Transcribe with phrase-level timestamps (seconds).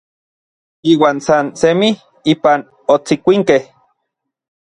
[0.93, 1.95] Iuan san semij
[2.33, 2.59] ipan
[2.93, 3.61] otsikuinkej.